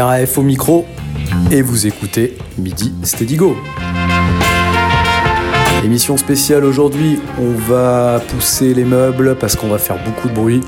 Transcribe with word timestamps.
RAF 0.00 0.38
au 0.38 0.42
micro 0.42 0.86
et 1.50 1.62
vous 1.62 1.86
écoutez 1.86 2.36
Midi 2.58 2.92
Steady 3.02 3.36
Go. 3.36 3.56
Émission 5.84 6.16
spéciale 6.16 6.64
aujourd'hui, 6.64 7.20
on 7.38 7.52
va 7.52 8.20
pousser 8.28 8.74
les 8.74 8.84
meubles 8.84 9.36
parce 9.36 9.56
qu'on 9.56 9.68
va 9.68 9.78
faire 9.78 10.02
beaucoup 10.04 10.28
de 10.28 10.34
bruit. 10.34 10.60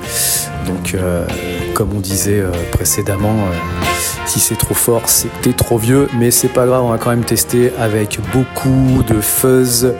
Donc, 0.66 0.94
euh, 0.94 1.26
comme 1.74 1.92
on 1.94 2.00
disait 2.00 2.40
euh, 2.40 2.52
précédemment, 2.70 3.34
euh, 3.34 3.87
si 4.28 4.40
c'est 4.40 4.56
trop 4.56 4.74
fort, 4.74 5.08
c'est 5.08 5.28
que 5.28 5.44
t'es 5.44 5.52
trop 5.52 5.78
vieux, 5.78 6.08
mais 6.18 6.30
c'est 6.30 6.48
pas 6.48 6.66
grave, 6.66 6.84
on 6.84 6.90
va 6.90 6.98
quand 6.98 7.10
même 7.10 7.24
tester 7.24 7.72
avec 7.78 8.20
beaucoup 8.32 9.02
de 9.08 9.20
fuzz, 9.20 9.94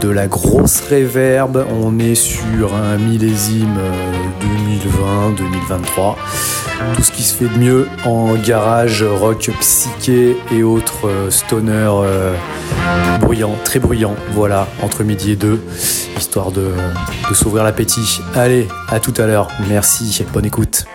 de 0.00 0.08
la 0.08 0.28
grosse 0.28 0.80
reverb. 0.80 1.66
On 1.82 1.98
est 1.98 2.14
sur 2.14 2.74
un 2.74 2.96
millésime 2.96 3.78
2020-2023 5.68 6.16
tout 6.94 7.02
ce 7.02 7.10
qui 7.10 7.22
se 7.22 7.34
fait 7.34 7.48
de 7.48 7.58
mieux 7.58 7.88
en 8.04 8.34
garage, 8.34 9.02
rock 9.02 9.50
psyché 9.60 10.36
et 10.52 10.62
autres 10.62 11.08
euh, 11.08 11.30
stoner 11.30 11.72
euh, 11.72 12.34
bruyants, 13.20 13.56
très 13.64 13.78
bruyants, 13.78 14.16
voilà, 14.32 14.68
entre 14.82 15.02
midi 15.02 15.32
et 15.32 15.36
deux, 15.36 15.62
histoire 16.18 16.52
de, 16.52 16.70
de 17.28 17.34
s'ouvrir 17.34 17.64
l'appétit. 17.64 18.20
Allez, 18.34 18.68
à 18.88 19.00
tout 19.00 19.14
à 19.16 19.26
l'heure, 19.26 19.48
merci, 19.68 20.24
bonne 20.32 20.46
écoute. 20.46 20.86